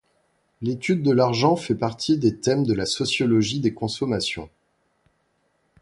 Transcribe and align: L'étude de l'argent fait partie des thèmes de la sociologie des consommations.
L'étude 0.63 1.03
de 1.03 1.11
l'argent 1.11 1.55
fait 1.55 1.75
partie 1.75 2.17
des 2.17 2.35
thèmes 2.39 2.65
de 2.65 2.73
la 2.73 2.87
sociologie 2.87 3.59
des 3.59 3.75
consommations. 3.75 4.49